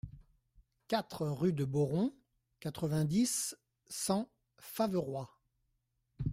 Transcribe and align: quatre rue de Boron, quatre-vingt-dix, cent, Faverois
quatre 0.87 1.27
rue 1.27 1.53
de 1.53 1.63
Boron, 1.63 2.11
quatre-vingt-dix, 2.59 3.55
cent, 3.87 4.31
Faverois 4.59 5.29